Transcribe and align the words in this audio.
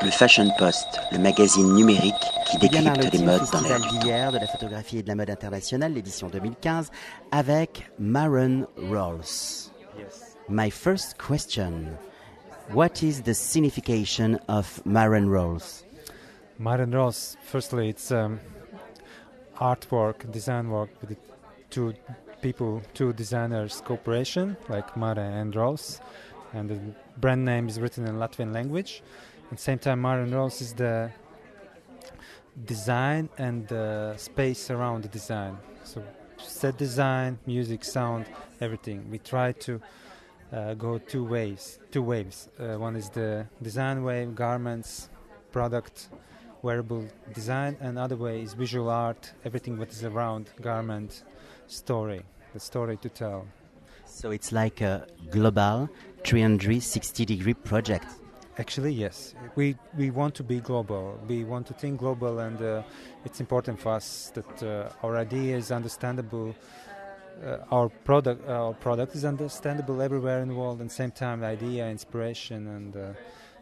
Le 0.00 0.10
Fashion 0.10 0.48
Post, 0.58 1.00
le 1.10 1.18
magazine 1.18 1.74
numérique 1.74 2.14
qui 2.46 2.58
décrypte 2.58 3.12
les 3.12 3.18
le 3.18 3.24
modes 3.24 3.42
dans 3.52 3.60
l'air 3.60 3.80
du 3.80 3.88
temps. 3.88 3.98
d'hier 3.98 4.32
de 4.32 4.38
la 4.38 4.46
photographie 4.46 4.98
et 4.98 5.02
de 5.02 5.08
la 5.08 5.16
mode 5.16 5.30
internationale, 5.30 5.92
l'édition 5.92 6.28
2015, 6.28 6.90
avec 7.32 7.90
Maren 7.98 8.66
Rolls. 8.76 9.72
My 10.48 10.70
first 10.70 11.16
question, 11.18 11.98
what 12.72 13.02
is 13.02 13.22
the 13.22 13.34
signification 13.34 14.38
of 14.48 14.80
Maren 14.86 15.28
Rolls? 15.28 15.84
Maren 16.58 16.92
Ross, 16.92 17.36
firstly, 17.42 17.88
it's 17.88 18.10
um, 18.12 18.38
artwork, 19.60 20.30
design 20.30 20.70
work 20.70 20.90
with 21.02 21.16
two 21.70 21.92
people, 22.40 22.82
two 22.94 23.12
designers 23.12 23.82
cooperation, 23.84 24.56
like 24.68 24.96
Mare 24.96 25.18
and 25.18 25.54
Ross. 25.54 26.00
And 26.52 26.70
the 26.70 26.80
brand 27.18 27.44
name 27.44 27.68
is 27.68 27.80
written 27.80 28.06
in 28.06 28.16
Latvian 28.16 28.52
language. 28.52 29.02
At 29.50 29.58
the 29.58 29.62
same 29.62 29.78
time, 29.78 30.02
Mareunrol's 30.02 30.60
is 30.60 30.72
the 30.72 31.10
design 32.64 33.28
and 33.38 33.66
the 33.68 34.14
space 34.16 34.70
around 34.70 35.02
the 35.02 35.08
design. 35.08 35.58
So, 35.84 36.02
set 36.38 36.76
design, 36.76 37.38
music, 37.46 37.84
sound, 37.84 38.26
everything. 38.60 39.10
We 39.10 39.18
try 39.18 39.52
to 39.52 39.80
uh, 40.52 40.74
go 40.74 40.98
two 40.98 41.24
ways. 41.24 41.78
Two 41.90 42.02
waves. 42.02 42.48
Uh, 42.58 42.76
one 42.76 42.96
is 42.96 43.10
the 43.10 43.46
design 43.62 44.02
wave, 44.02 44.34
garments, 44.34 45.08
product, 45.52 46.08
wearable 46.62 47.06
design, 47.34 47.76
and 47.80 47.98
other 47.98 48.16
way 48.16 48.42
is 48.42 48.54
visual 48.54 48.88
art, 48.90 49.32
everything 49.44 49.78
that 49.78 49.90
is 49.90 50.04
around 50.04 50.50
garment, 50.60 51.22
story, 51.66 52.22
the 52.54 52.60
story 52.60 52.96
to 52.98 53.08
tell. 53.08 53.46
So 54.18 54.32
it's 54.32 54.50
like 54.50 54.80
a 54.80 55.06
global 55.30 55.88
360 56.24 57.24
degree 57.24 57.54
project. 57.54 58.06
Actually, 58.58 58.92
yes. 58.92 59.32
We 59.54 59.76
we 59.96 60.10
want 60.10 60.34
to 60.34 60.42
be 60.42 60.58
global. 60.58 61.16
We 61.28 61.44
want 61.44 61.68
to 61.68 61.74
think 61.74 62.00
global, 62.00 62.40
and 62.40 62.60
uh, 62.60 62.82
it's 63.24 63.38
important 63.38 63.78
for 63.78 63.92
us 63.92 64.32
that 64.34 64.60
uh, 64.60 65.06
our 65.06 65.16
idea 65.16 65.56
is 65.56 65.70
understandable. 65.70 66.52
Uh, 67.46 67.58
our 67.70 67.88
product, 67.88 68.48
our 68.48 68.74
product 68.74 69.14
is 69.14 69.24
understandable 69.24 70.02
everywhere 70.02 70.42
in 70.42 70.48
the 70.48 70.54
world. 70.56 70.80
and 70.80 70.90
same 70.90 71.12
time, 71.12 71.44
idea, 71.44 71.88
inspiration, 71.88 72.66
and 72.66 72.96
uh, 72.96 73.12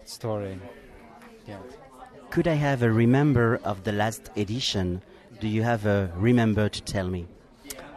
story. 0.07 0.59
Yeah. 1.47 1.59
Could 2.31 2.49
I 2.49 2.55
have 2.55 2.83
a 2.83 2.91
remember 2.91 3.61
of 3.63 3.85
the 3.85 3.93
last 3.93 4.31
edition? 4.37 5.03
Do 5.39 5.49
you 5.49 5.63
have 5.65 5.85
a 5.85 6.11
remember 6.17 6.71
to 6.71 6.81
tell 6.81 7.09
me? 7.09 7.27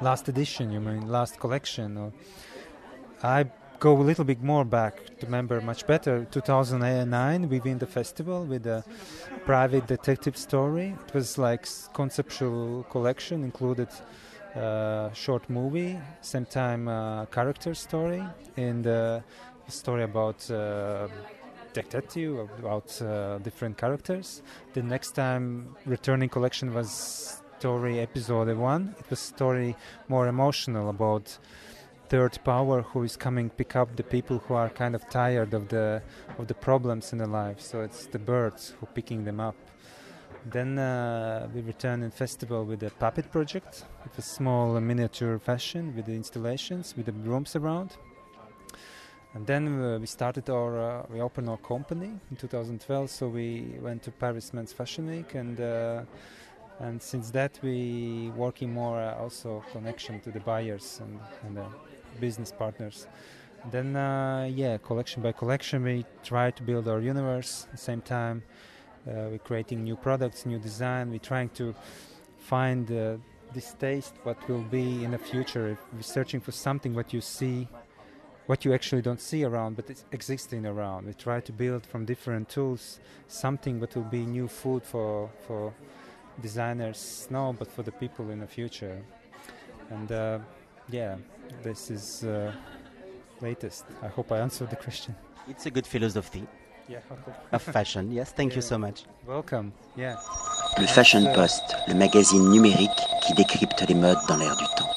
Last 0.02 0.28
edition, 0.28 0.72
you 0.72 0.82
mean 0.82 1.08
last 1.08 1.40
collection? 1.40 1.98
Or 1.98 2.12
I 3.24 3.46
go 3.80 3.98
a 3.98 4.02
little 4.04 4.24
bit 4.26 4.42
more 4.42 4.64
back 4.66 5.06
to 5.20 5.26
remember 5.26 5.60
much 5.62 5.86
better. 5.88 6.26
2009, 6.32 7.50
we 7.50 7.60
win 7.60 7.78
the 7.78 7.88
festival 7.88 8.46
with 8.46 8.66
a 8.66 8.84
private 9.46 9.88
detective 9.88 10.38
story. 10.38 10.96
It 11.08 11.14
was 11.14 11.38
like 11.38 11.68
conceptual 11.94 12.84
collection, 12.90 13.44
included 13.44 13.90
uh, 14.56 15.12
short 15.14 15.50
movie, 15.50 16.00
same 16.22 16.46
time 16.46 16.88
uh, 16.88 17.26
character 17.26 17.74
story, 17.74 18.24
and 18.58 18.88
uh, 18.88 19.20
a 19.68 19.72
story 19.72 20.04
about. 20.04 20.50
Uh, 20.50 21.08
detective 21.72 22.50
about 22.58 23.00
uh, 23.00 23.38
different 23.40 23.78
characters. 23.78 24.42
The 24.74 24.82
next 24.82 25.12
time 25.12 25.76
returning 25.86 26.28
collection 26.28 26.74
was 26.74 27.42
story 27.60 28.00
episode 28.00 28.58
one. 28.58 28.96
It 29.00 29.08
was 29.10 29.20
story 29.20 29.76
more 30.08 30.28
emotional 30.28 30.90
about 30.90 31.38
third 32.10 32.40
power 32.44 32.82
who 32.82 33.04
is 33.04 33.16
coming 33.16 33.52
pick 33.52 33.76
up 33.76 33.96
the 33.96 34.04
people 34.04 34.40
who 34.40 34.56
are 34.56 34.70
kind 34.70 34.96
of 34.96 35.08
tired 35.10 35.54
of 35.54 35.68
the 35.68 36.02
of 36.40 36.48
the 36.48 36.56
problems 36.56 37.14
in 37.14 37.20
their 37.20 37.28
life. 37.28 37.62
So 37.62 37.82
it's 37.82 38.08
the 38.08 38.20
birds 38.20 38.74
who 38.80 38.88
picking 38.88 39.26
them 39.26 39.40
up. 39.40 39.56
Then 40.46 40.80
uh, 40.80 41.48
we 41.54 41.62
return 41.62 42.02
in 42.02 42.12
festival 42.12 42.66
with 42.66 42.82
a 42.84 42.90
puppet 42.90 43.32
project. 43.32 43.86
with 44.04 44.16
was 44.16 44.26
small 44.26 44.80
miniature 44.80 45.38
fashion 45.38 45.96
with 45.96 46.06
the 46.06 46.16
installations 46.16 46.96
with 46.98 47.06
the 47.06 47.12
rooms 47.12 47.56
around. 47.56 47.98
And 49.36 49.46
then 49.46 49.80
uh, 49.80 50.00
we 50.00 50.08
started 50.08 50.50
our, 50.50 51.02
uh, 51.02 51.06
we 51.12 51.22
opened 51.22 51.50
our 51.50 51.58
company 51.58 52.12
in 52.32 52.38
2012. 52.38 53.10
So 53.12 53.28
we 53.28 53.76
went 53.80 54.02
to 54.04 54.12
Paris 54.12 54.54
Men's 54.54 54.74
Fashion 54.74 55.06
Week, 55.06 55.36
and 55.36 55.62
uh, 55.62 56.02
and 56.80 57.02
since 57.02 57.30
that 57.32 57.60
we 57.62 58.32
working 58.36 58.74
more 58.74 59.00
uh, 59.00 59.22
also 59.22 59.64
connection 59.72 60.20
to 60.22 60.32
the 60.32 60.40
buyers 60.40 61.02
and, 61.04 61.20
and 61.44 61.60
business 62.20 62.52
partners. 62.52 63.08
Then 63.72 63.96
uh, 63.96 64.50
yeah, 64.52 64.78
collection 64.78 65.22
by 65.22 65.32
collection, 65.32 65.84
we 65.84 66.06
try 66.24 66.52
to 66.52 66.64
build 66.64 66.88
our 66.88 67.02
universe. 67.02 67.66
At 67.66 67.72
the 67.72 67.78
same 67.78 68.02
time, 68.02 68.44
uh, 69.08 69.30
we're 69.32 69.40
creating 69.40 69.84
new 69.84 69.96
products, 69.96 70.46
new 70.46 70.60
design. 70.60 71.12
We're 71.12 71.20
trying 71.20 71.50
to 71.50 71.76
find 72.38 72.92
uh, 72.92 73.18
this 73.54 73.74
taste 73.74 74.16
what 74.24 74.38
will 74.48 74.62
be 74.64 75.04
in 75.04 75.12
the 75.12 75.18
future. 75.18 75.70
If 75.70 75.80
we're 75.94 76.02
searching 76.02 76.40
for 76.40 76.52
something 76.52 76.94
what 76.94 77.14
you 77.14 77.22
see 77.22 77.68
what 78.50 78.66
you 78.66 78.74
actually 78.74 79.04
don't 79.04 79.22
see 79.22 79.44
around, 79.44 79.76
but 79.76 79.92
it's 79.92 80.06
existing 80.12 80.66
around. 80.66 81.06
We 81.06 81.14
try 81.14 81.40
to 81.40 81.52
build 81.52 81.86
from 81.86 82.06
different 82.06 82.50
tools 82.50 83.00
something 83.28 83.80
that 83.80 83.96
will 83.96 84.10
be 84.20 84.26
new 84.26 84.48
food 84.48 84.82
for 84.84 85.30
for 85.46 85.72
designers 86.42 87.28
now, 87.30 87.56
but 87.60 87.72
for 87.72 87.84
the 87.84 87.92
people 87.92 88.32
in 88.32 88.40
the 88.40 88.48
future. 88.48 89.04
And 89.92 90.12
uh, 90.12 90.40
yeah, 90.92 91.16
this 91.64 91.90
is 91.92 92.24
uh, 92.24 92.52
latest. 93.42 93.86
I 94.04 94.08
hope 94.08 94.32
I 94.32 94.40
answered 94.40 94.70
the 94.70 94.76
question. 94.76 95.16
It's 95.48 95.66
a 95.66 95.72
good 95.72 95.86
philosophy 95.88 96.46
Yeah. 96.88 97.00
of 97.52 97.62
fashion. 97.62 98.12
Yes, 98.12 98.32
thank 98.34 98.54
you 98.56 98.62
Yeah. 98.62 98.70
so 98.70 98.78
much. 98.78 99.06
Welcome. 99.28 99.72
Yeah. 99.96 100.16
Le 100.78 100.88
Fashion 100.88 101.32
Post, 101.34 101.76
le 101.88 101.94
magazine 101.94 102.50
numérique 102.50 103.02
qui 103.22 103.34
décrypte 103.34 103.82
les 103.88 103.96
modes 103.96 104.18
dans 104.28 104.38
l'air 104.38 104.56
du 104.58 104.66
temps. 104.76 104.90